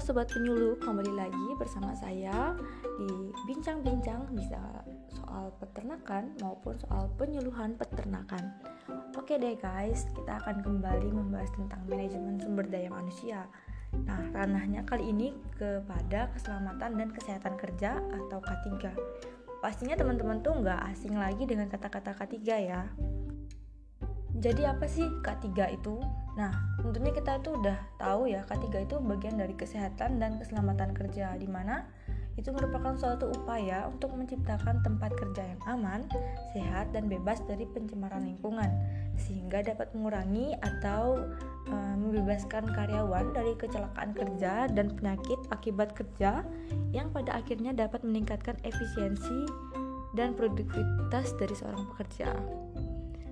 Sobat 0.00 0.32
Penyuluh, 0.32 0.80
kembali 0.80 1.12
lagi 1.12 1.46
bersama 1.60 1.92
saya 1.92 2.56
di 2.96 3.28
bincang-bincang 3.44 4.32
bisa 4.32 4.56
soal 5.12 5.52
peternakan 5.60 6.32
maupun 6.40 6.72
soal 6.80 7.12
penyuluhan 7.20 7.76
peternakan. 7.76 8.48
Oke 9.20 9.36
deh 9.36 9.60
guys, 9.60 10.08
kita 10.16 10.40
akan 10.40 10.64
kembali 10.64 11.12
membahas 11.12 11.52
tentang 11.52 11.84
manajemen 11.84 12.40
sumber 12.40 12.64
daya 12.72 12.88
manusia. 12.88 13.44
Nah, 14.08 14.24
ranahnya 14.32 14.88
kali 14.88 15.12
ini 15.12 15.36
kepada 15.60 16.32
keselamatan 16.32 16.96
dan 16.96 17.08
kesehatan 17.12 17.60
kerja 17.60 18.00
atau 18.00 18.40
K3. 18.40 18.96
Pastinya 19.60 20.00
teman-teman 20.00 20.40
tuh 20.40 20.64
nggak 20.64 20.80
asing 20.96 21.12
lagi 21.12 21.44
dengan 21.44 21.68
kata-kata 21.68 22.16
K3 22.16 22.40
ya. 22.56 22.88
Jadi 24.32 24.64
apa 24.64 24.88
sih 24.88 25.04
K3 25.20 25.76
itu? 25.76 26.00
Nah, 26.38 26.54
tentunya 26.78 27.10
kita 27.10 27.42
tuh 27.42 27.58
udah 27.58 27.78
tahu 27.98 28.30
ya 28.30 28.46
K3 28.46 28.86
itu 28.86 28.96
bagian 29.02 29.36
dari 29.38 29.54
kesehatan 29.54 30.22
dan 30.22 30.38
keselamatan 30.38 30.94
kerja 30.94 31.34
di 31.34 31.50
mana 31.50 31.86
itu 32.38 32.54
merupakan 32.54 32.94
suatu 32.96 33.28
upaya 33.34 33.90
untuk 33.90 34.14
menciptakan 34.14 34.80
tempat 34.80 35.12
kerja 35.18 35.42
yang 35.44 35.60
aman, 35.66 36.00
sehat 36.56 36.88
dan 36.94 37.10
bebas 37.10 37.42
dari 37.44 37.66
pencemaran 37.68 38.24
lingkungan 38.24 38.70
sehingga 39.20 39.60
dapat 39.60 39.92
mengurangi 39.92 40.56
atau 40.64 41.20
e, 41.68 41.76
membebaskan 42.00 42.72
karyawan 42.72 43.36
dari 43.36 43.52
kecelakaan 43.60 44.16
kerja 44.16 44.70
dan 44.72 44.88
penyakit 44.96 45.36
akibat 45.52 45.92
kerja 45.92 46.40
yang 46.96 47.12
pada 47.12 47.36
akhirnya 47.36 47.76
dapat 47.76 48.00
meningkatkan 48.00 48.56
efisiensi 48.64 49.44
dan 50.16 50.32
produktivitas 50.32 51.36
dari 51.36 51.54
seorang 51.54 51.84
pekerja. 51.92 52.32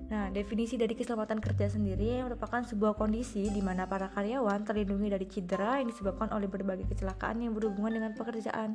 Nah, 0.09 0.33
definisi 0.33 0.73
dari 0.73 0.97
keselamatan 0.97 1.37
kerja 1.37 1.69
sendiri 1.69 2.25
merupakan 2.25 2.65
sebuah 2.65 2.97
kondisi 2.97 3.45
di 3.45 3.61
mana 3.61 3.85
para 3.85 4.09
karyawan 4.09 4.65
terlindungi 4.65 5.05
dari 5.13 5.29
cedera 5.29 5.77
yang 5.77 5.93
disebabkan 5.93 6.33
oleh 6.33 6.49
berbagai 6.49 6.89
kecelakaan 6.89 7.45
yang 7.45 7.53
berhubungan 7.53 8.01
dengan 8.01 8.11
pekerjaan. 8.17 8.73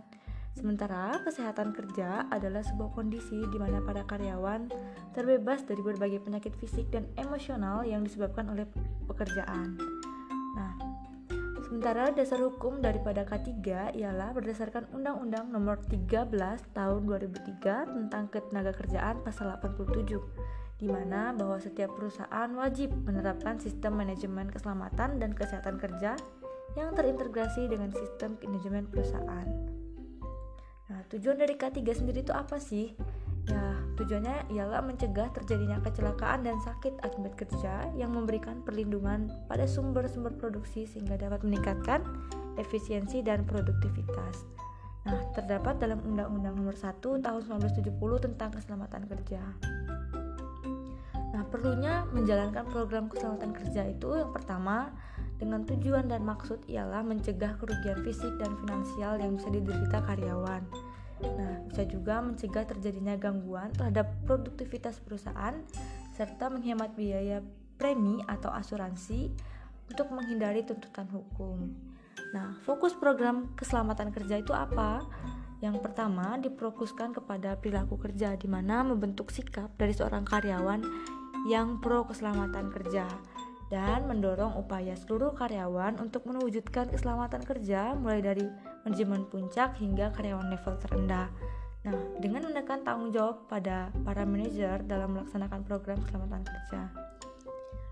Sementara 0.54 1.18
kesehatan 1.26 1.74
kerja 1.74 2.30
adalah 2.30 2.62
sebuah 2.62 2.94
kondisi 2.94 3.42
di 3.50 3.58
mana 3.58 3.82
para 3.82 4.06
karyawan 4.06 4.70
terbebas 5.10 5.66
dari 5.66 5.82
berbagai 5.82 6.22
penyakit 6.22 6.54
fisik 6.54 6.94
dan 6.94 7.10
emosional 7.18 7.82
yang 7.82 8.06
disebabkan 8.06 8.46
oleh 8.54 8.62
pekerjaan. 9.10 9.74
Nah, 10.54 10.78
sementara 11.66 12.14
dasar 12.14 12.38
hukum 12.38 12.78
daripada 12.78 13.26
K3 13.26 13.58
ialah 13.98 14.30
berdasarkan 14.30 14.86
Undang-Undang 14.94 15.50
Nomor 15.50 15.82
13 15.91 16.30
Tahun 16.70 17.00
2003 17.02 17.91
tentang 17.91 18.30
Ketenagakerjaan 18.30 19.26
Pasal 19.26 19.58
87 19.58 20.54
di 20.84 20.92
mana 20.92 21.32
bahwa 21.32 21.56
setiap 21.56 21.96
perusahaan 21.96 22.52
wajib 22.52 22.92
menerapkan 23.08 23.56
sistem 23.56 23.96
manajemen 23.96 24.52
keselamatan 24.52 25.16
dan 25.16 25.32
kesehatan 25.32 25.80
kerja 25.80 26.12
yang 26.76 26.92
terintegrasi 26.92 27.72
dengan 27.72 27.88
sistem 27.88 28.36
manajemen 28.44 28.84
perusahaan. 28.92 29.48
Nah, 30.92 31.00
tujuan 31.08 31.41
dari 31.41 31.56
K3 31.56 31.80
sendiri 31.88 32.20
itu 32.20 32.36
apa 32.36 32.60
sih? 32.60 32.92
Ya, 33.48 33.80
tujuannya 33.96 34.52
ialah 34.52 34.84
mencegah 34.84 35.32
terjadinya 35.32 35.80
kecelakaan 35.80 36.44
dan 36.44 36.60
sakit 36.60 37.00
akibat 37.00 37.32
kerja 37.41 37.88
yang 37.96 38.12
memberikan 38.12 38.60
perlindungan 38.60 39.32
pada 39.48 39.64
sumber-sumber 39.64 40.36
produksi 40.36 40.84
sehingga 40.84 41.16
dapat 41.16 41.41
meningkatkan 41.48 42.04
efisiensi 42.60 43.24
dan 43.24 43.48
produktivitas. 43.48 44.44
Nah, 45.08 45.20
terdapat 45.32 45.80
dalam 45.80 46.04
Undang-Undang 46.04 46.54
Nomor 46.60 46.76
1 46.76 47.00
Tahun 47.00 47.41
1970 47.44 48.24
tentang 48.24 48.52
Keselamatan 48.52 49.04
Kerja. 49.08 49.41
Perlunya 51.55 52.02
menjalankan 52.10 52.66
program 52.66 53.06
keselamatan 53.06 53.55
kerja 53.55 53.86
itu 53.86 54.10
yang 54.19 54.34
pertama 54.34 54.91
dengan 55.38 55.62
tujuan 55.62 56.10
dan 56.10 56.27
maksud 56.27 56.66
ialah 56.66 57.06
mencegah 57.06 57.55
kerugian 57.62 58.02
fisik 58.02 58.34
dan 58.42 58.59
finansial 58.59 59.22
yang 59.22 59.38
bisa 59.38 59.54
diderita 59.54 60.03
karyawan. 60.03 60.66
Nah, 61.22 61.62
bisa 61.70 61.87
juga 61.87 62.19
mencegah 62.19 62.66
terjadinya 62.66 63.15
gangguan 63.15 63.70
terhadap 63.70 64.10
produktivitas 64.26 64.98
perusahaan 64.98 65.54
serta 66.19 66.50
menghemat 66.50 66.98
biaya 66.98 67.38
premi 67.78 68.19
atau 68.26 68.50
asuransi 68.50 69.31
untuk 69.86 70.10
menghindari 70.10 70.66
tuntutan 70.66 71.06
hukum. 71.06 71.71
Nah, 72.34 72.59
fokus 72.66 72.98
program 72.98 73.54
keselamatan 73.54 74.10
kerja 74.10 74.42
itu 74.42 74.50
apa? 74.50 75.06
Yang 75.62 75.86
pertama, 75.86 76.34
difokuskan 76.34 77.15
kepada 77.15 77.54
perilaku 77.56 77.94
kerja 77.97 78.34
di 78.34 78.50
mana 78.50 78.82
membentuk 78.82 79.31
sikap 79.31 79.71
dari 79.78 79.94
seorang 79.94 80.26
karyawan 80.26 80.82
yang 81.44 81.78
pro 81.78 82.09
keselamatan 82.09 82.72
kerja 82.72 83.05
dan 83.72 84.05
mendorong 84.06 84.55
upaya 84.60 84.93
seluruh 84.94 85.32
karyawan 85.32 85.97
untuk 85.99 86.28
mewujudkan 86.28 86.88
keselamatan 86.93 87.43
kerja 87.43 87.97
mulai 87.97 88.21
dari 88.21 88.44
manajemen 88.84 89.25
puncak 89.28 89.77
hingga 89.81 90.12
karyawan 90.12 90.53
level 90.53 90.75
terendah. 90.84 91.28
Nah, 91.84 91.97
dengan 92.16 92.49
menekan 92.49 92.81
tanggung 92.81 93.12
jawab 93.12 93.44
pada 93.44 93.93
para 94.09 94.25
manajer 94.25 94.81
dalam 94.88 95.16
melaksanakan 95.16 95.60
program 95.69 96.00
keselamatan 96.00 96.44
kerja. 96.44 96.81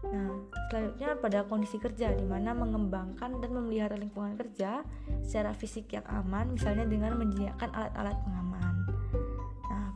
Nah, 0.02 0.32
selanjutnya 0.68 1.08
pada 1.20 1.38
kondisi 1.46 1.76
kerja 1.78 2.10
di 2.12 2.26
mana 2.26 2.56
mengembangkan 2.56 3.38
dan 3.38 3.50
memelihara 3.52 3.94
lingkungan 3.94 4.34
kerja 4.34 4.82
secara 5.22 5.54
fisik 5.54 5.92
yang 5.92 6.04
aman 6.08 6.52
misalnya 6.52 6.88
dengan 6.88 7.16
menyediakan 7.20 7.70
alat-alat 7.70 8.16
pengaman. 8.26 8.71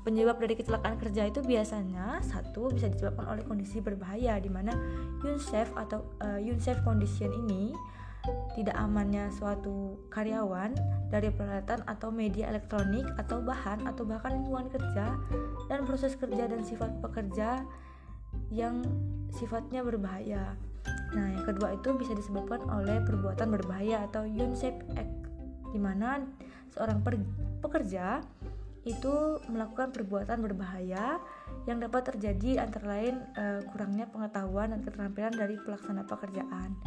Penyebab 0.06 0.38
dari 0.38 0.54
kecelakaan 0.54 1.02
kerja 1.02 1.26
itu 1.26 1.42
biasanya 1.42 2.22
satu 2.22 2.70
bisa 2.70 2.86
disebabkan 2.86 3.26
oleh 3.26 3.42
kondisi 3.42 3.82
berbahaya 3.82 4.38
di 4.38 4.46
mana 4.46 4.70
unsafe 5.26 5.74
atau 5.74 6.06
uh, 6.22 6.38
unsafe 6.38 6.78
condition 6.86 7.34
ini 7.34 7.74
tidak 8.54 8.78
amannya 8.78 9.26
suatu 9.34 9.98
karyawan 10.14 10.78
dari 11.10 11.30
peralatan 11.34 11.82
atau 11.90 12.14
media 12.14 12.50
elektronik 12.54 13.06
atau 13.18 13.42
bahan 13.42 13.82
atau 13.86 14.06
bahkan 14.06 14.38
lingkungan 14.38 14.70
kerja 14.70 15.18
dan 15.66 15.82
proses 15.82 16.14
kerja 16.14 16.46
dan 16.46 16.62
sifat 16.62 17.02
pekerja 17.02 17.66
yang 18.54 18.86
sifatnya 19.34 19.82
berbahaya. 19.82 20.54
Nah, 21.18 21.34
yang 21.34 21.42
kedua 21.42 21.74
itu 21.74 21.98
bisa 21.98 22.14
disebabkan 22.14 22.62
oleh 22.70 23.02
perbuatan 23.02 23.50
berbahaya 23.50 24.06
atau 24.06 24.22
unsafe 24.22 24.86
act 24.94 25.14
di 25.74 25.82
mana 25.82 26.22
seorang 26.70 27.02
pekerja 27.58 28.22
itu 28.86 29.42
melakukan 29.50 29.90
perbuatan 29.90 30.38
berbahaya 30.38 31.18
yang 31.66 31.82
dapat 31.82 32.14
terjadi 32.14 32.62
antara 32.62 32.86
lain 32.94 33.18
uh, 33.34 33.60
kurangnya 33.74 34.06
pengetahuan 34.06 34.70
dan 34.70 34.80
keterampilan 34.86 35.34
dari 35.34 35.58
pelaksana 35.58 36.06
pekerjaan. 36.06 36.78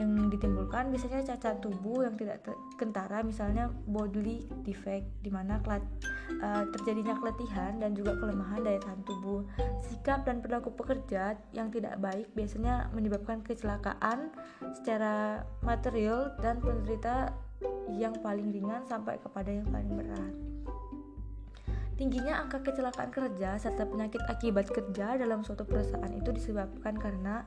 Yang 0.00 0.38
ditimbulkan 0.38 0.88
biasanya 0.88 1.20
cacat 1.20 1.60
tubuh 1.60 2.08
yang 2.08 2.16
tidak 2.16 2.40
kentara 2.80 3.20
misalnya 3.20 3.68
bodily 3.84 4.48
defect 4.64 5.04
di 5.20 5.28
mana 5.28 5.60
uh, 5.60 6.64
terjadinya 6.72 7.12
keletihan 7.20 7.76
dan 7.76 7.92
juga 7.92 8.16
kelemahan 8.16 8.62
daya 8.62 8.80
tahan 8.80 9.02
tubuh. 9.04 9.44
Sikap 9.84 10.24
dan 10.24 10.40
perilaku 10.40 10.72
pekerja 10.72 11.36
yang 11.52 11.68
tidak 11.74 11.98
baik 12.00 12.30
biasanya 12.32 12.88
menyebabkan 12.94 13.42
kecelakaan 13.44 14.32
secara 14.78 15.44
material 15.60 16.38
dan 16.40 16.62
penderita 16.62 17.34
yang 17.92 18.14
paling 18.22 18.48
ringan 18.48 18.86
sampai 18.86 19.18
kepada 19.20 19.50
yang 19.50 19.68
paling 19.68 19.92
berat 19.92 20.51
Tingginya 21.96 22.40
angka 22.40 22.64
kecelakaan 22.64 23.12
kerja 23.12 23.60
serta 23.60 23.84
penyakit 23.84 24.24
akibat 24.26 24.66
kerja 24.72 25.20
dalam 25.20 25.44
suatu 25.44 25.68
perusahaan 25.68 26.12
itu 26.12 26.32
disebabkan 26.32 26.96
karena 26.96 27.44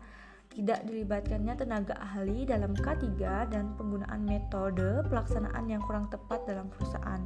tidak 0.54 0.86
dilibatkannya 0.86 1.54
tenaga 1.58 1.98
ahli 1.98 2.46
dalam 2.46 2.78
K3 2.78 3.18
dan 3.50 3.74
penggunaan 3.76 4.24
metode 4.24 5.04
pelaksanaan 5.10 5.66
yang 5.68 5.82
kurang 5.84 6.08
tepat 6.14 6.46
dalam 6.46 6.70
perusahaan 6.70 7.20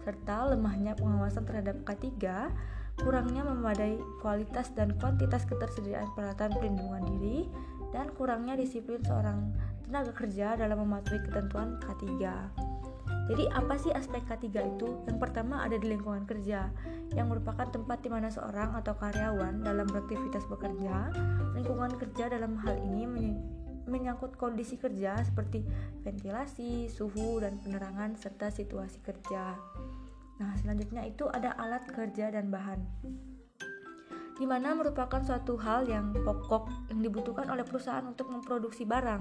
serta 0.00 0.56
lemahnya 0.56 0.96
pengawasan 0.96 1.44
terhadap 1.44 1.80
K3 1.84 2.08
kurangnya 3.00 3.42
memadai 3.48 3.96
kualitas 4.20 4.70
dan 4.76 4.92
kuantitas 5.00 5.48
ketersediaan 5.48 6.12
peralatan 6.12 6.52
pelindungan 6.60 7.04
diri 7.16 7.48
dan 7.90 8.12
kurangnya 8.14 8.54
disiplin 8.54 9.00
seorang 9.02 9.50
tenaga 9.88 10.12
kerja 10.14 10.54
dalam 10.54 10.86
mematuhi 10.86 11.18
ketentuan 11.26 11.80
K3. 11.82 12.06
Jadi 13.30 13.46
apa 13.54 13.78
sih 13.78 13.94
aspek 13.94 14.26
K3 14.26 14.46
itu? 14.74 14.88
Yang 15.06 15.18
pertama 15.22 15.62
ada 15.62 15.78
di 15.78 15.86
lingkungan 15.86 16.26
kerja 16.26 16.66
yang 17.14 17.30
merupakan 17.30 17.66
tempat 17.70 18.02
di 18.02 18.10
mana 18.10 18.26
seorang 18.26 18.74
atau 18.74 18.94
karyawan 18.98 19.62
dalam 19.62 19.86
beraktivitas 19.86 20.46
bekerja. 20.50 21.14
Lingkungan 21.54 21.94
kerja 21.94 22.26
dalam 22.26 22.58
hal 22.58 22.74
ini 22.82 23.06
menyangkut 23.86 24.34
kondisi 24.34 24.78
kerja 24.78 25.18
seperti 25.22 25.62
ventilasi, 26.02 26.90
suhu 26.90 27.38
dan 27.38 27.58
penerangan 27.62 28.18
serta 28.18 28.50
situasi 28.50 28.98
kerja. 29.02 29.54
Nah, 30.42 30.52
selanjutnya 30.58 31.06
itu 31.06 31.30
ada 31.30 31.54
alat 31.54 31.86
kerja 31.90 32.34
dan 32.34 32.50
bahan 32.50 32.80
di 34.40 34.48
mana 34.48 34.72
merupakan 34.72 35.20
suatu 35.20 35.60
hal 35.60 35.84
yang 35.84 36.16
pokok 36.16 36.88
yang 36.88 37.04
dibutuhkan 37.04 37.44
oleh 37.52 37.60
perusahaan 37.60 38.08
untuk 38.08 38.32
memproduksi 38.32 38.88
barang. 38.88 39.20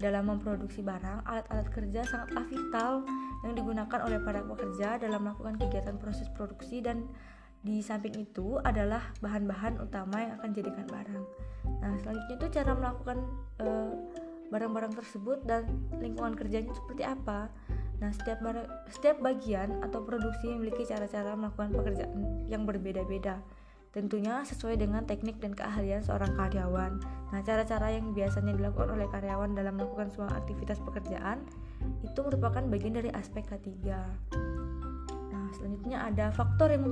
Dalam 0.00 0.32
memproduksi 0.32 0.80
barang, 0.80 1.28
alat-alat 1.28 1.68
kerja 1.68 2.00
sangatlah 2.08 2.48
vital 2.48 3.04
yang 3.44 3.52
digunakan 3.52 4.00
oleh 4.00 4.16
para 4.24 4.40
pekerja 4.40 4.96
dalam 4.96 5.28
melakukan 5.28 5.60
kegiatan 5.60 6.00
proses 6.00 6.24
produksi 6.32 6.80
dan 6.80 7.04
di 7.60 7.84
samping 7.84 8.16
itu 8.16 8.56
adalah 8.64 9.12
bahan-bahan 9.20 9.76
utama 9.76 10.24
yang 10.24 10.32
akan 10.40 10.48
dijadikan 10.56 10.88
barang. 10.88 11.24
Nah, 11.84 11.92
selanjutnya 12.00 12.36
itu 12.40 12.46
cara 12.56 12.72
melakukan 12.72 13.18
uh, 13.60 13.92
barang-barang 14.48 14.96
tersebut 14.96 15.44
dan 15.44 15.68
lingkungan 16.00 16.32
kerjanya 16.32 16.72
seperti 16.72 17.04
apa. 17.04 17.52
Nah, 18.00 18.08
setiap 18.16 18.40
setiap 18.88 19.20
bagian 19.20 19.84
atau 19.84 20.00
produksi 20.00 20.48
memiliki 20.48 20.88
cara-cara 20.88 21.36
melakukan 21.36 21.76
pekerjaan 21.76 22.48
yang 22.48 22.64
berbeda-beda. 22.64 23.44
Tentunya 23.90 24.46
sesuai 24.46 24.78
dengan 24.78 25.02
teknik 25.02 25.42
dan 25.42 25.50
keahlian 25.50 26.02
seorang 26.06 26.38
karyawan. 26.38 27.02
Nah, 27.34 27.40
cara-cara 27.42 27.90
yang 27.90 28.14
biasanya 28.14 28.54
dilakukan 28.54 28.94
oleh 28.94 29.10
karyawan 29.10 29.50
dalam 29.54 29.74
melakukan 29.78 30.14
semua 30.14 30.30
aktivitas 30.38 30.78
pekerjaan 30.78 31.42
itu 32.06 32.18
merupakan 32.22 32.62
bagian 32.70 32.94
dari 32.94 33.10
aspek 33.10 33.42
K3. 33.50 33.70
Nah, 35.34 35.46
selanjutnya 35.58 36.06
ada 36.06 36.30
faktor 36.30 36.70
yang 36.70 36.86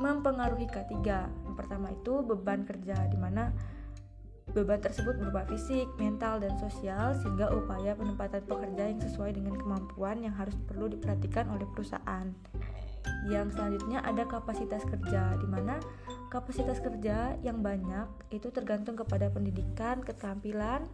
mempengaruhi 0.00 0.64
K3. 0.72 0.96
Yang 1.44 1.54
pertama 1.56 1.92
itu 1.92 2.24
beban 2.24 2.64
kerja 2.64 2.96
di 3.12 3.18
mana 3.20 3.52
Beban 4.56 4.80
tersebut 4.80 5.20
berupa 5.20 5.44
fisik, 5.44 5.84
mental, 6.00 6.40
dan 6.40 6.56
sosial 6.56 7.12
sehingga 7.20 7.52
upaya 7.52 7.92
penempatan 7.92 8.40
pekerja 8.48 8.88
yang 8.88 9.00
sesuai 9.04 9.36
dengan 9.36 9.60
kemampuan 9.60 10.24
yang 10.24 10.32
harus 10.32 10.56
perlu 10.64 10.88
diperhatikan 10.88 11.52
oleh 11.52 11.68
perusahaan. 11.76 12.32
Yang 13.28 13.56
selanjutnya 13.56 14.00
ada 14.00 14.24
kapasitas 14.24 14.88
kerja, 14.88 15.36
di 15.36 15.48
mana 15.48 15.76
kapasitas 16.28 16.80
kerja 16.84 17.36
yang 17.40 17.64
banyak 17.64 18.08
itu 18.32 18.52
tergantung 18.52 18.96
kepada 18.96 19.32
pendidikan, 19.32 20.04
keterampilan, 20.04 20.84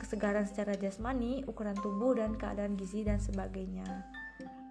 kesegaran 0.00 0.48
secara 0.48 0.72
jasmani, 0.76 1.44
ukuran 1.44 1.76
tubuh, 1.78 2.16
dan 2.16 2.36
keadaan 2.40 2.74
gizi 2.76 3.04
dan 3.04 3.20
sebagainya. 3.20 3.84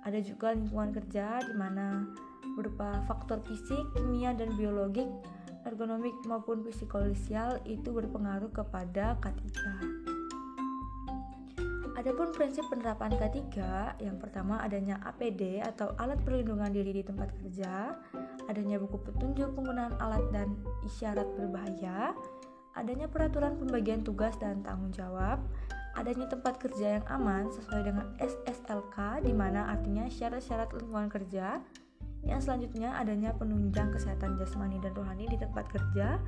Ada 0.06 0.20
juga 0.26 0.54
lingkungan 0.58 0.94
kerja 0.98 1.42
di 1.46 1.54
mana 1.54 2.10
berupa 2.58 3.06
faktor 3.06 3.46
fisik, 3.46 3.94
kimia, 3.94 4.34
dan 4.34 4.50
biologik 4.58 5.08
ergonomik 5.68 6.16
maupun 6.24 6.64
psikososial 6.64 7.60
itu 7.68 7.92
berpengaruh 7.92 8.50
kepada 8.56 9.20
K3. 9.20 10.07
Adapun 11.98 12.30
prinsip 12.30 12.62
penerapan 12.70 13.10
K3, 13.18 13.58
yang 14.06 14.22
pertama 14.22 14.62
adanya 14.62 15.02
APD 15.02 15.66
atau 15.66 15.98
alat 15.98 16.22
perlindungan 16.22 16.70
diri 16.70 16.94
di 16.94 17.02
tempat 17.02 17.34
kerja, 17.42 17.98
adanya 18.46 18.78
buku 18.78 19.02
petunjuk 19.02 19.58
penggunaan 19.58 19.98
alat 19.98 20.22
dan 20.30 20.54
isyarat 20.86 21.26
berbahaya, 21.34 22.14
adanya 22.78 23.10
peraturan 23.10 23.58
pembagian 23.58 24.06
tugas 24.06 24.38
dan 24.38 24.62
tanggung 24.62 24.94
jawab, 24.94 25.42
adanya 25.98 26.30
tempat 26.30 26.62
kerja 26.62 27.02
yang 27.02 27.06
aman 27.10 27.50
sesuai 27.50 27.90
dengan 27.90 28.14
SSLK 28.22 29.26
di 29.26 29.34
mana 29.34 29.74
artinya 29.74 30.06
syarat-syarat 30.06 30.70
lingkungan 30.78 31.10
kerja, 31.10 31.66
yang 32.30 32.38
selanjutnya 32.38 32.94
adanya 32.94 33.34
penunjang 33.34 33.90
kesehatan 33.90 34.38
jasmani 34.38 34.78
dan 34.86 34.94
rohani 34.94 35.26
di 35.34 35.38
tempat 35.42 35.66
kerja. 35.66 36.22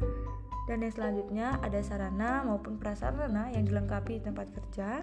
Dan 0.65 0.85
yang 0.85 0.93
selanjutnya 0.93 1.57
ada 1.65 1.81
sarana 1.81 2.45
maupun 2.45 2.77
prasarana 2.77 3.49
yang 3.53 3.65
dilengkapi 3.65 4.21
di 4.21 4.23
tempat 4.25 4.53
kerja. 4.53 5.01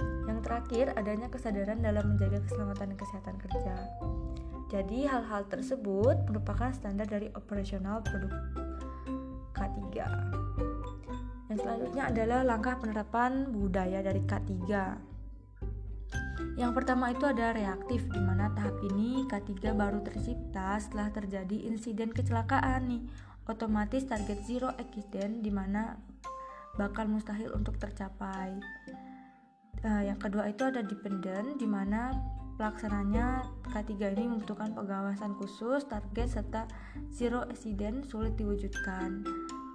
Yang 0.00 0.38
terakhir 0.46 0.86
adanya 0.96 1.28
kesadaran 1.28 1.80
dalam 1.82 2.14
menjaga 2.14 2.40
keselamatan 2.44 2.94
dan 2.94 2.98
kesehatan 2.98 3.36
kerja. 3.42 3.74
Jadi 4.72 5.04
hal-hal 5.04 5.44
tersebut 5.52 6.16
merupakan 6.32 6.72
standar 6.72 7.04
dari 7.04 7.28
operasional 7.36 8.00
produk 8.00 8.32
K3. 9.52 9.84
Yang 11.52 11.58
selanjutnya 11.60 12.08
adalah 12.08 12.40
langkah 12.40 12.80
penerapan 12.80 13.52
budaya 13.52 14.00
dari 14.00 14.24
K3. 14.24 14.52
Yang 16.56 16.72
pertama 16.72 17.12
itu 17.12 17.24
ada 17.28 17.52
reaktif, 17.52 18.08
di 18.08 18.20
mana 18.20 18.48
tahap 18.56 18.76
ini 18.92 19.28
K3 19.28 19.72
baru 19.76 20.00
tercipta 20.00 20.80
setelah 20.80 21.12
terjadi 21.12 21.68
insiden 21.68 22.12
kecelakaan 22.12 22.88
nih. 22.88 23.02
Otomatis 23.48 24.08
target 24.08 24.40
zero 24.46 24.72
accident 24.72 25.44
di 25.44 25.52
mana 25.52 25.96
bakal 26.80 27.08
mustahil 27.12 27.52
untuk 27.52 27.76
tercapai. 27.76 28.56
Uh, 29.80 30.02
yang 30.04 30.20
kedua 30.20 30.52
itu 30.52 30.68
ada 30.68 30.84
dependent, 30.84 31.56
di 31.56 31.64
mana 31.64 32.12
pelaksananya 32.60 33.48
K3 33.72 34.12
ini 34.14 34.36
membutuhkan 34.36 34.76
pengawasan 34.76 35.34
khusus, 35.40 35.82
target 35.88 36.28
serta 36.28 36.68
zero 37.08 37.42
accident 37.48 38.04
sulit 38.06 38.36
diwujudkan. 38.36 39.24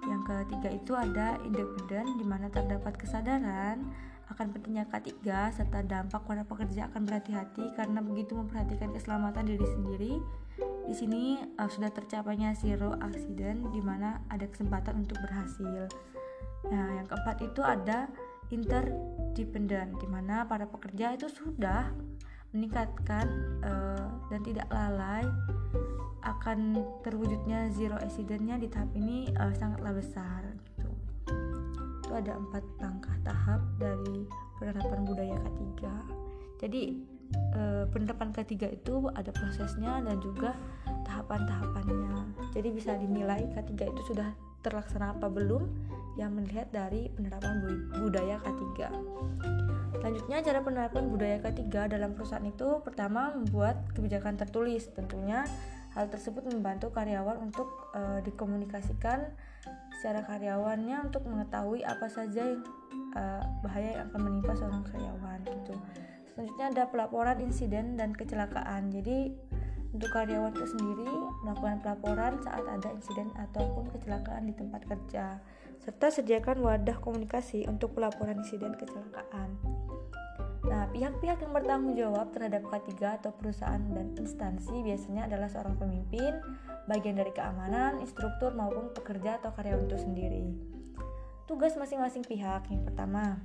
Yang 0.08 0.22
ketiga 0.24 0.68
itu 0.72 0.92
ada 0.94 1.36
independent, 1.44 2.16
di 2.16 2.24
mana 2.24 2.48
terdapat 2.48 2.96
kesadaran 2.96 3.84
akan 4.28 4.52
pentingnya 4.52 4.84
K3 4.88 5.24
serta 5.56 5.80
dampak 5.84 6.24
para 6.28 6.44
pekerja 6.44 6.88
akan 6.92 7.08
berhati-hati 7.08 7.72
karena 7.76 8.04
begitu 8.04 8.36
memperhatikan 8.36 8.92
keselamatan 8.92 9.44
diri 9.48 9.66
sendiri. 9.66 10.12
Di 10.88 10.94
sini 10.96 11.36
uh, 11.60 11.68
sudah 11.68 11.92
tercapainya 11.92 12.56
zero 12.56 12.96
accident 13.00 13.68
di 13.72 13.80
mana 13.80 14.24
ada 14.32 14.48
kesempatan 14.48 15.04
untuk 15.04 15.20
berhasil. 15.20 15.88
Nah, 16.68 17.00
yang 17.00 17.06
keempat 17.08 17.44
itu 17.44 17.60
ada 17.60 18.08
interdependent 18.54 19.98
di 20.00 20.06
mana 20.08 20.48
para 20.48 20.64
pekerja 20.64 21.14
itu 21.16 21.28
sudah 21.28 21.92
meningkatkan 22.56 23.26
uh, 23.60 24.08
dan 24.32 24.40
tidak 24.40 24.68
lalai 24.72 25.24
akan 26.24 26.80
terwujudnya 27.04 27.68
zero 27.72 27.96
accidentnya 28.00 28.56
di 28.56 28.68
tahap 28.72 28.88
ini 28.96 29.28
uh, 29.36 29.52
sangatlah 29.56 29.92
besar 29.92 30.42
gitu. 30.64 30.88
Itu 32.00 32.10
ada 32.16 32.40
empat 32.40 32.64
langkah 32.80 33.16
tahap 33.20 33.60
dari 33.76 34.24
penerapan 34.56 35.00
budaya 35.04 35.36
K3 35.44 35.80
jadi 36.58 36.82
e, 37.54 37.62
penerapan 37.94 38.34
K3 38.34 38.52
itu 38.74 38.94
ada 39.14 39.30
prosesnya 39.30 40.02
dan 40.02 40.18
juga 40.18 40.52
tahapan-tahapannya. 41.06 42.34
Jadi 42.52 42.68
bisa 42.74 42.98
dinilai 42.98 43.46
K3 43.54 43.72
itu 43.78 44.02
sudah 44.12 44.28
terlaksana 44.64 45.14
apa 45.16 45.30
belum 45.30 45.66
yang 46.18 46.34
melihat 46.34 46.66
dari 46.74 47.10
penerapan 47.14 47.86
budaya 47.94 48.42
K3 48.42 48.90
Selanjutnya 49.98 50.38
cara 50.42 50.60
penerapan 50.62 51.04
budaya 51.10 51.36
K3 51.42 51.90
dalam 51.90 52.14
perusahaan 52.14 52.46
itu 52.46 52.82
pertama 52.82 53.34
membuat 53.34 53.86
kebijakan 53.94 54.38
tertulis 54.38 54.90
tentunya 54.94 55.46
hal 55.94 56.06
tersebut 56.10 56.46
membantu 56.46 56.94
karyawan 56.94 57.42
untuk 57.42 57.66
e, 57.96 58.22
dikomunikasikan 58.22 59.34
secara 59.98 60.22
karyawannya 60.22 61.10
untuk 61.10 61.26
mengetahui 61.26 61.82
apa 61.82 62.06
saja 62.06 62.46
yang 62.46 62.62
uh, 63.18 63.42
bahaya 63.66 63.98
yang 63.98 64.06
akan 64.10 64.20
menimpa 64.30 64.52
seorang 64.54 64.86
karyawan 64.86 65.40
gitu. 65.42 65.74
Selanjutnya 66.30 66.66
ada 66.70 66.84
pelaporan 66.86 67.38
insiden 67.42 67.98
dan 67.98 68.14
kecelakaan. 68.14 68.94
Jadi 68.94 69.34
untuk 69.92 70.12
karyawan 70.12 70.52
itu 70.52 70.66
sendiri 70.68 71.12
melakukan 71.44 71.80
pelaporan 71.80 72.36
saat 72.44 72.64
ada 72.68 72.88
insiden 72.92 73.32
ataupun 73.36 73.88
kecelakaan 73.94 74.48
di 74.48 74.54
tempat 74.56 74.84
kerja 74.84 75.40
serta 75.80 76.12
sediakan 76.12 76.60
wadah 76.60 77.00
komunikasi 77.00 77.64
untuk 77.64 77.96
pelaporan 77.96 78.44
insiden 78.44 78.76
kecelakaan. 78.76 79.56
Nah, 80.68 80.84
pihak-pihak 80.92 81.40
yang 81.40 81.52
bertanggung 81.56 81.96
jawab 81.96 82.28
terhadap 82.36 82.60
K3 82.68 83.24
atau 83.24 83.32
perusahaan 83.32 83.80
dan 83.80 84.12
instansi 84.20 84.84
biasanya 84.84 85.24
adalah 85.24 85.48
seorang 85.48 85.80
pemimpin, 85.80 86.36
bagian 86.84 87.16
dari 87.16 87.32
keamanan, 87.32 88.04
instruktur 88.04 88.52
maupun 88.52 88.92
pekerja 88.92 89.40
atau 89.40 89.56
karyawan 89.56 89.88
itu 89.88 89.96
sendiri. 89.96 90.44
Tugas 91.48 91.72
masing-masing 91.80 92.20
pihak 92.28 92.68
yang 92.68 92.84
pertama, 92.84 93.40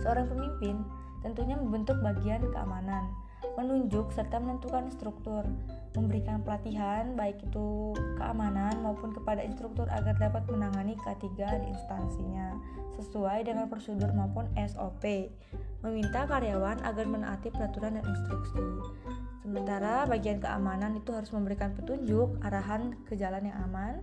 seorang 0.00 0.24
pemimpin 0.32 0.80
tentunya 1.20 1.60
membentuk 1.60 2.00
bagian 2.00 2.40
keamanan, 2.48 3.12
menunjuk 3.58 4.10
serta 4.14 4.40
menentukan 4.40 4.88
struktur, 4.94 5.44
memberikan 5.92 6.40
pelatihan 6.40 7.12
baik 7.12 7.42
itu 7.44 7.92
keamanan 8.16 8.80
maupun 8.80 9.12
kepada 9.12 9.44
instruktur 9.44 9.84
agar 9.92 10.16
dapat 10.16 10.46
menangani 10.48 10.96
K3 11.04 11.26
di 11.36 11.66
instansinya 11.68 12.56
sesuai 12.96 13.44
dengan 13.44 13.66
prosedur 13.68 14.12
maupun 14.12 14.48
SOP 14.56 15.04
meminta 15.82 16.24
karyawan 16.30 16.78
agar 16.86 17.06
menaati 17.10 17.50
peraturan 17.50 17.98
dan 17.98 18.06
instruksi. 18.06 18.62
Sementara 19.42 20.06
bagian 20.06 20.38
keamanan 20.38 20.94
itu 20.94 21.10
harus 21.10 21.34
memberikan 21.34 21.74
petunjuk 21.74 22.38
arahan 22.46 22.94
ke 23.10 23.18
jalan 23.18 23.50
yang 23.50 23.58
aman 23.66 23.98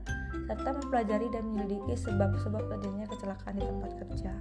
serta 0.52 0.76
mempelajari 0.76 1.32
dan 1.32 1.48
menyelidiki 1.48 1.96
sebab-sebab 1.96 2.68
terjadinya 2.68 3.08
kecelakaan 3.08 3.56
di 3.56 3.64
tempat 3.64 3.92
kerja. 4.04 4.34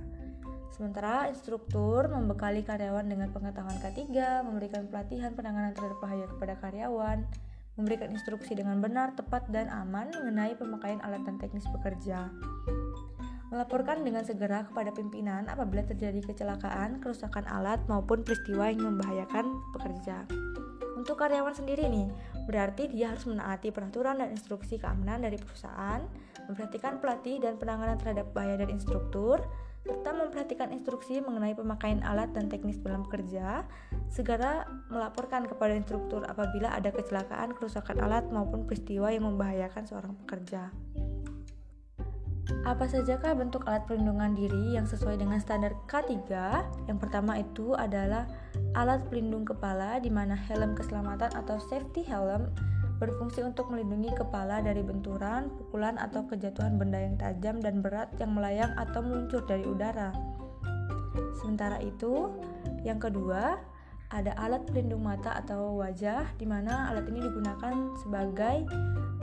Sementara 0.72 1.26
instruktur 1.26 2.06
membekali 2.06 2.62
karyawan 2.62 3.08
dengan 3.08 3.32
pengetahuan 3.34 3.76
K3, 3.82 4.08
memberikan 4.46 4.86
pelatihan 4.86 5.34
penanganan 5.34 5.74
terhadap 5.74 5.98
bahaya 5.98 6.26
kepada 6.30 6.54
karyawan, 6.60 7.26
memberikan 7.74 8.10
instruksi 8.14 8.54
dengan 8.54 8.78
benar, 8.78 9.14
tepat, 9.14 9.46
dan 9.50 9.70
aman 9.70 10.10
mengenai 10.12 10.54
pemakaian 10.54 11.02
alat 11.02 11.22
dan 11.26 11.38
teknis 11.38 11.66
bekerja 11.70 12.30
melaporkan 13.48 14.04
dengan 14.04 14.24
segera 14.24 14.64
kepada 14.68 14.92
pimpinan 14.92 15.48
apabila 15.48 15.80
terjadi 15.84 16.20
kecelakaan, 16.20 17.00
kerusakan 17.00 17.48
alat 17.48 17.80
maupun 17.88 18.20
peristiwa 18.20 18.68
yang 18.68 18.84
membahayakan 18.92 19.48
pekerja. 19.72 20.28
Untuk 20.98 21.16
karyawan 21.16 21.54
sendiri 21.54 21.88
nih, 21.88 22.10
berarti 22.44 22.90
dia 22.90 23.14
harus 23.14 23.24
menaati 23.24 23.72
peraturan 23.72 24.20
dan 24.20 24.34
instruksi 24.34 24.76
keamanan 24.76 25.24
dari 25.24 25.38
perusahaan, 25.40 26.04
memperhatikan 26.50 26.98
pelatih 27.00 27.40
dan 27.40 27.56
penanganan 27.56 27.96
terhadap 27.96 28.28
bahaya 28.34 28.60
dan 28.60 28.68
instruktur, 28.68 29.40
serta 29.88 30.12
memperhatikan 30.12 30.68
instruksi 30.68 31.24
mengenai 31.24 31.56
pemakaian 31.56 32.04
alat 32.04 32.28
dan 32.36 32.52
teknis 32.52 32.76
dalam 32.84 33.08
kerja, 33.08 33.64
segera 34.12 34.68
melaporkan 34.92 35.48
kepada 35.48 35.72
instruktur 35.72 36.28
apabila 36.28 36.76
ada 36.76 36.92
kecelakaan, 36.92 37.56
kerusakan 37.56 37.96
alat 38.04 38.28
maupun 38.28 38.68
peristiwa 38.68 39.08
yang 39.08 39.24
membahayakan 39.24 39.88
seorang 39.88 40.12
pekerja. 40.24 40.68
Apa 42.64 42.84
sajakah 42.84 43.32
bentuk 43.36 43.64
alat 43.64 43.88
perlindungan 43.88 44.36
diri 44.36 44.76
yang 44.76 44.84
sesuai 44.84 45.20
dengan 45.20 45.40
standar 45.40 45.72
K3? 45.88 46.20
Yang 46.84 46.98
pertama 47.00 47.40
itu 47.40 47.72
adalah 47.72 48.28
alat 48.76 49.04
pelindung 49.08 49.48
kepala 49.48 50.00
di 50.00 50.12
mana 50.12 50.36
helm 50.36 50.76
keselamatan 50.76 51.32
atau 51.32 51.56
safety 51.56 52.04
helm 52.04 52.52
berfungsi 52.98 53.46
untuk 53.46 53.70
melindungi 53.70 54.10
kepala 54.14 54.58
dari 54.58 54.82
benturan, 54.82 55.50
pukulan 55.54 55.94
atau 55.96 56.26
kejatuhan 56.26 56.76
benda 56.76 56.98
yang 56.98 57.14
tajam 57.14 57.62
dan 57.62 57.78
berat 57.78 58.10
yang 58.18 58.34
melayang 58.34 58.74
atau 58.74 59.00
meluncur 59.02 59.46
dari 59.46 59.62
udara. 59.62 60.10
Sementara 61.38 61.78
itu, 61.78 62.34
yang 62.82 62.98
kedua 62.98 63.58
ada 64.10 64.32
alat 64.40 64.66
pelindung 64.66 65.06
mata 65.06 65.36
atau 65.36 65.78
wajah 65.78 66.26
di 66.40 66.46
mana 66.48 66.90
alat 66.90 67.06
ini 67.06 67.20
digunakan 67.22 67.74
sebagai 68.02 68.66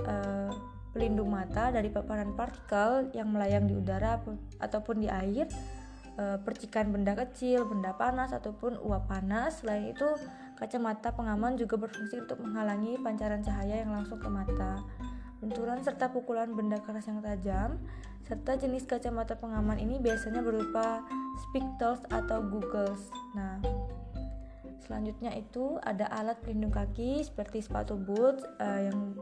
uh, 0.05 0.51
pelindung 0.95 1.27
mata 1.27 1.75
dari 1.75 1.91
paparan 1.91 2.31
partikel 2.31 3.11
yang 3.11 3.27
melayang 3.35 3.67
di 3.67 3.75
udara 3.75 4.15
ataupun 4.63 5.03
di 5.03 5.11
air, 5.11 5.51
e, 6.15 6.39
percikan 6.39 6.87
benda 6.95 7.11
kecil, 7.19 7.67
benda 7.67 7.91
panas 7.91 8.31
ataupun 8.31 8.79
uap 8.79 9.11
panas. 9.11 9.59
Selain 9.59 9.91
itu, 9.91 10.07
kacamata 10.55 11.11
pengaman 11.11 11.59
juga 11.59 11.75
berfungsi 11.75 12.23
untuk 12.23 12.39
menghalangi 12.41 12.99
pancaran 13.03 13.43
cahaya 13.43 13.83
yang 13.83 13.91
langsung 13.91 14.17
ke 14.17 14.29
mata. 14.31 14.79
Benturan 15.43 15.83
serta 15.83 16.09
pukulan 16.09 16.55
benda 16.55 16.79
keras 16.79 17.05
yang 17.11 17.19
tajam, 17.19 17.77
serta 18.25 18.57
jenis 18.57 18.89
kacamata 18.89 19.37
pengaman 19.37 19.77
ini 19.77 20.01
biasanya 20.01 20.41
berupa 20.41 21.05
spectacles 21.45 22.01
atau 22.09 22.41
googles. 22.41 23.11
Nah, 23.37 23.61
selanjutnya 24.81 25.35
itu 25.37 25.77
ada 25.83 26.09
alat 26.09 26.39
pelindung 26.41 26.73
kaki 26.73 27.21
seperti 27.21 27.61
sepatu 27.61 27.99
boots 27.99 28.41
uh, 28.57 28.81
yang 28.89 29.13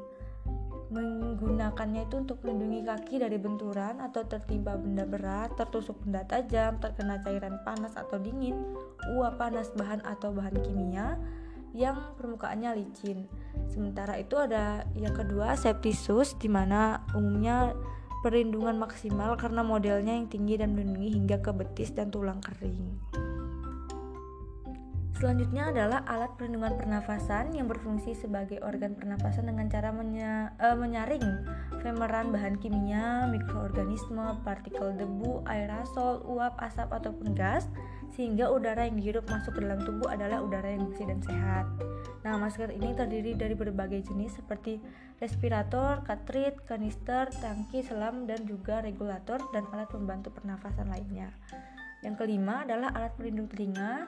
menggunakannya 0.93 2.05
itu 2.05 2.21
untuk 2.21 2.37
melindungi 2.45 2.85
kaki 2.85 3.15
dari 3.17 3.41
benturan 3.41 3.97
atau 3.97 4.21
tertimpa 4.29 4.77
benda 4.77 5.09
berat, 5.09 5.49
tertusuk 5.57 5.97
benda 6.05 6.21
tajam, 6.29 6.77
terkena 6.77 7.17
cairan 7.25 7.57
panas 7.65 7.97
atau 7.97 8.21
dingin, 8.21 8.53
uap 9.11 9.35
panas 9.35 9.71
bahan 9.75 9.99
atau 10.07 10.31
bahan 10.31 10.55
kimia 10.63 11.19
yang 11.73 11.97
permukaannya 12.21 12.77
licin. 12.77 13.25
Sementara 13.67 14.21
itu 14.21 14.37
ada 14.37 14.85
yang 14.93 15.11
kedua 15.11 15.57
shoes 15.57 16.37
di 16.37 16.47
mana 16.47 17.01
umumnya 17.17 17.73
perlindungan 18.21 18.79
maksimal 18.79 19.35
karena 19.35 19.65
modelnya 19.65 20.15
yang 20.15 20.31
tinggi 20.31 20.55
dan 20.55 20.77
melindungi 20.77 21.11
hingga 21.11 21.43
ke 21.43 21.51
betis 21.51 21.91
dan 21.91 22.07
tulang 22.07 22.39
kering. 22.39 23.01
Selanjutnya 25.23 25.71
adalah 25.71 26.03
alat 26.03 26.35
perlindungan 26.35 26.75
pernafasan 26.75 27.55
yang 27.55 27.71
berfungsi 27.71 28.11
sebagai 28.11 28.59
organ 28.59 28.91
pernafasan 28.91 29.47
dengan 29.47 29.71
cara 29.71 29.95
menya, 29.95 30.51
uh, 30.59 30.75
menyaring 30.75 31.23
femeran 31.79 32.27
bahan 32.35 32.59
kimia, 32.59 33.31
mikroorganisme, 33.31 34.43
partikel 34.43 34.91
debu, 34.99 35.47
aerosol, 35.47 36.27
uap, 36.27 36.59
asap 36.59 36.91
ataupun 36.91 37.31
gas 37.39 37.71
sehingga 38.13 38.53
udara 38.53 38.85
yang 38.85 39.01
dihirup 39.01 39.25
masuk 39.25 39.57
ke 39.57 39.61
dalam 39.65 39.81
tubuh 39.81 40.05
adalah 40.05 40.45
udara 40.45 40.69
yang 40.69 40.85
bersih 40.85 41.09
dan 41.09 41.19
sehat. 41.25 41.65
Nah, 42.21 42.37
masker 42.37 42.69
ini 42.71 42.93
terdiri 42.93 43.33
dari 43.35 43.57
berbagai 43.57 44.05
jenis 44.07 44.37
seperti 44.37 44.77
respirator, 45.17 46.05
katrit, 46.05 46.55
kanister, 46.69 47.27
tangki, 47.41 47.81
selam, 47.83 48.29
dan 48.29 48.45
juga 48.45 48.79
regulator 48.85 49.41
dan 49.51 49.65
alat 49.73 49.89
pembantu 49.89 50.31
pernafasan 50.31 50.87
lainnya. 50.93 51.33
Yang 52.05 52.23
kelima 52.23 52.63
adalah 52.63 52.93
alat 52.95 53.17
pelindung 53.17 53.49
telinga 53.49 54.07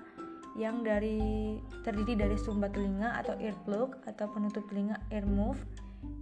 yang 0.55 0.85
dari 0.88 1.59
terdiri 1.83 2.15
dari 2.15 2.38
sumbat 2.39 2.71
telinga 2.71 3.19
atau 3.19 3.35
earplug 3.35 4.00
atau 4.07 4.31
penutup 4.31 4.63
telinga 4.71 4.95
earmuff 5.12 5.59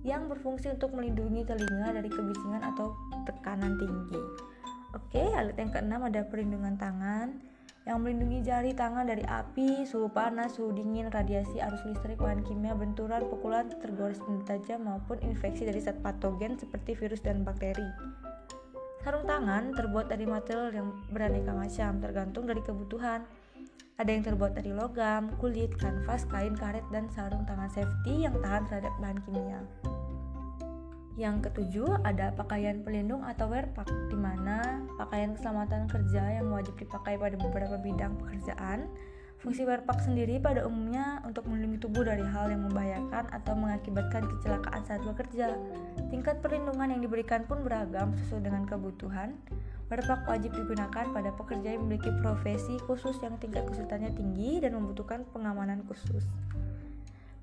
yang 0.02 0.26
berfungsi 0.26 0.74
untuk 0.74 0.96
melindungi 0.98 1.46
telinga 1.46 1.94
dari 1.94 2.10
kebisingan 2.10 2.64
atau 2.74 2.98
tekanan 3.30 3.78
tinggi. 3.78 4.22
Oke, 4.94 5.22
alat 5.34 5.58
yang 5.58 5.70
keenam 5.70 6.02
ada 6.06 6.26
perlindungan 6.26 6.78
tangan 6.78 7.53
yang 7.84 8.00
melindungi 8.00 8.48
jari 8.48 8.72
tangan 8.72 9.12
dari 9.12 9.28
api, 9.28 9.84
suhu 9.84 10.08
panas, 10.08 10.56
suhu 10.56 10.72
dingin, 10.72 11.12
radiasi, 11.12 11.60
arus 11.60 11.84
listrik, 11.84 12.16
bahan 12.16 12.40
kimia, 12.48 12.72
benturan, 12.72 13.28
pukulan, 13.28 13.68
tergores 13.84 14.24
benda 14.24 14.56
tajam 14.56 14.88
maupun 14.88 15.20
infeksi 15.20 15.68
dari 15.68 15.84
zat 15.84 16.00
patogen 16.00 16.56
seperti 16.56 16.96
virus 16.96 17.20
dan 17.20 17.44
bakteri. 17.44 17.84
Sarung 19.04 19.28
tangan 19.28 19.76
terbuat 19.76 20.08
dari 20.08 20.24
material 20.24 20.72
yang 20.72 20.96
beraneka 21.12 21.52
macam, 21.52 22.00
tergantung 22.00 22.48
dari 22.48 22.64
kebutuhan. 22.64 23.28
Ada 24.00 24.10
yang 24.10 24.24
terbuat 24.24 24.56
dari 24.56 24.72
logam, 24.72 25.28
kulit, 25.44 25.76
kanvas, 25.76 26.24
kain, 26.32 26.56
karet, 26.56 26.88
dan 26.88 27.12
sarung 27.12 27.44
tangan 27.44 27.68
safety 27.68 28.24
yang 28.24 28.34
tahan 28.40 28.64
terhadap 28.72 28.96
bahan 29.04 29.20
kimia. 29.28 29.60
Yang 31.14 31.50
ketujuh 31.50 32.02
ada 32.02 32.34
pakaian 32.34 32.82
pelindung 32.82 33.22
atau 33.22 33.46
wear 33.46 33.70
pack, 33.78 33.86
di 34.10 34.18
mana 34.18 34.82
pakaian 34.98 35.38
keselamatan 35.38 35.86
kerja 35.86 36.42
yang 36.42 36.50
wajib 36.50 36.74
dipakai 36.74 37.22
pada 37.22 37.38
beberapa 37.38 37.78
bidang 37.78 38.18
pekerjaan. 38.18 38.90
Fungsi 39.38 39.68
wear 39.68 39.84
pack 39.84 40.02
sendiri 40.02 40.40
pada 40.40 40.66
umumnya 40.66 41.20
untuk 41.28 41.46
melindungi 41.46 41.86
tubuh 41.86 42.08
dari 42.08 42.24
hal 42.24 42.50
yang 42.50 42.66
membahayakan 42.66 43.28
atau 43.30 43.54
mengakibatkan 43.54 44.24
kecelakaan 44.26 44.82
saat 44.88 45.04
bekerja. 45.04 45.54
Tingkat 46.10 46.40
perlindungan 46.40 46.98
yang 46.98 47.02
diberikan 47.04 47.44
pun 47.46 47.62
beragam 47.62 48.16
sesuai 48.24 48.50
dengan 48.50 48.64
kebutuhan. 48.66 49.36
Berpak 49.92 50.26
wajib 50.26 50.56
digunakan 50.56 51.06
pada 51.12 51.30
pekerja 51.36 51.76
yang 51.76 51.86
memiliki 51.86 52.10
profesi 52.24 52.80
khusus 52.88 53.20
yang 53.22 53.36
tingkat 53.38 53.68
kesulitannya 53.68 54.16
tinggi 54.16 54.64
dan 54.64 54.80
membutuhkan 54.80 55.28
pengamanan 55.36 55.84
khusus. 55.86 56.24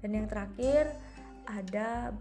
Dan 0.00 0.17
yang 0.17 0.27
terakhir 0.27 0.91
ada 1.45 2.17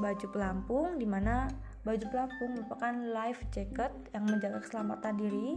baju 0.00 0.26
pelampung 0.32 0.96
di 0.96 1.04
mana 1.04 1.50
baju 1.82 2.06
pelampung 2.08 2.56
merupakan 2.56 2.94
life 2.94 3.42
jacket 3.50 3.90
yang 4.14 4.24
menjaga 4.24 4.62
keselamatan 4.62 5.14
diri 5.18 5.48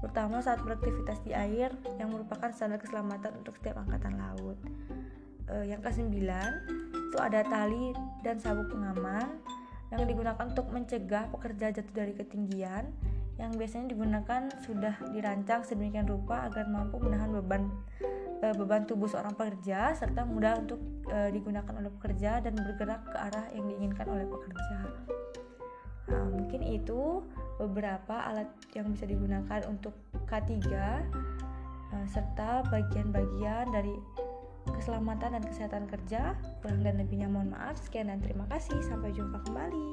terutama 0.00 0.38
saat 0.38 0.62
beraktivitas 0.62 1.18
di 1.26 1.34
air 1.34 1.74
yang 1.98 2.10
merupakan 2.10 2.50
standar 2.54 2.78
keselamatan 2.78 3.38
untuk 3.38 3.54
setiap 3.58 3.82
angkatan 3.82 4.18
laut. 4.18 4.58
E, 5.46 5.54
yang 5.70 5.82
kesembilan 5.82 6.50
itu 7.12 7.18
ada 7.18 7.44
tali 7.46 7.94
dan 8.22 8.38
sabuk 8.38 8.70
pengaman 8.70 9.42
yang 9.92 10.08
digunakan 10.08 10.42
untuk 10.48 10.72
mencegah 10.72 11.28
pekerja 11.28 11.70
jatuh 11.76 11.94
dari 11.94 12.14
ketinggian 12.16 12.88
yang 13.36 13.52
biasanya 13.56 13.92
digunakan 13.92 14.48
sudah 14.64 14.94
dirancang 15.12 15.64
sedemikian 15.66 16.08
rupa 16.08 16.48
agar 16.48 16.68
mampu 16.68 17.00
menahan 17.00 17.32
beban 17.42 17.68
e, 18.42 18.46
beban 18.58 18.82
tubuh 18.84 19.06
seorang 19.06 19.38
pekerja 19.38 19.94
serta 19.94 20.26
mudah 20.26 20.58
untuk 20.58 20.82
e, 21.06 21.30
digunakan 21.30 21.70
oleh 21.78 21.90
pekerja 22.02 22.42
dan 22.42 22.58
bergerak 22.58 23.06
ke 23.06 23.16
arah 23.16 23.46
yang 23.54 23.70
diinginkan 23.70 24.06
oleh 24.10 24.26
pekerja. 24.26 24.78
Nah, 26.10 26.26
mungkin 26.34 26.66
itu 26.66 27.22
beberapa 27.62 28.26
alat 28.26 28.50
yang 28.74 28.90
bisa 28.90 29.06
digunakan 29.06 29.62
untuk 29.70 29.94
K3 30.26 30.50
e, 30.58 30.66
serta 32.10 32.66
bagian-bagian 32.66 33.70
dari 33.70 33.94
keselamatan 34.82 35.38
dan 35.38 35.42
kesehatan 35.46 35.86
kerja. 35.86 36.34
Kurang 36.62 36.82
dan 36.82 36.98
lebihnya 36.98 37.30
mohon 37.30 37.54
maaf. 37.54 37.78
Sekian 37.78 38.10
dan 38.10 38.18
terima 38.18 38.46
kasih. 38.50 38.78
Sampai 38.82 39.14
jumpa 39.14 39.38
kembali. 39.46 39.90